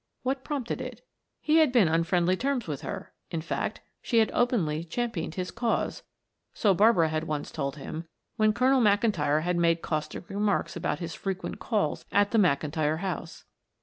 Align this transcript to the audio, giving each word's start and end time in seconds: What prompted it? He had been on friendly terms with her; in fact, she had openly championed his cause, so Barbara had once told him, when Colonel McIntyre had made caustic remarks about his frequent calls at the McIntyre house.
What 0.23 0.43
prompted 0.43 0.81
it? 0.81 1.05
He 1.41 1.57
had 1.57 1.71
been 1.71 1.87
on 1.87 2.03
friendly 2.05 2.35
terms 2.35 2.65
with 2.65 2.81
her; 2.81 3.13
in 3.29 3.41
fact, 3.41 3.81
she 4.01 4.17
had 4.17 4.31
openly 4.33 4.83
championed 4.83 5.35
his 5.35 5.51
cause, 5.51 6.01
so 6.55 6.73
Barbara 6.73 7.09
had 7.09 7.25
once 7.25 7.51
told 7.51 7.75
him, 7.75 8.07
when 8.35 8.51
Colonel 8.51 8.81
McIntyre 8.81 9.43
had 9.43 9.57
made 9.57 9.83
caustic 9.83 10.27
remarks 10.27 10.75
about 10.75 10.97
his 10.97 11.13
frequent 11.13 11.59
calls 11.59 12.03
at 12.11 12.31
the 12.31 12.39
McIntyre 12.39 12.97
house. 12.97 13.45